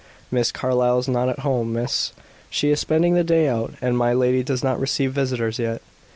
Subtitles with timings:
[0.31, 2.11] "Miss Carlyle is not at home, miss.
[2.49, 5.79] She is spending the day out; and my lady does not receive visitors yet."